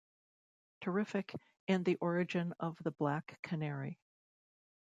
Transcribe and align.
Terrific, 0.81 1.31
and 1.67 1.85
the 1.85 1.95
origin 1.97 2.55
of 2.59 2.75
the 2.83 2.89
Black 2.89 3.37
Canary. 3.43 3.99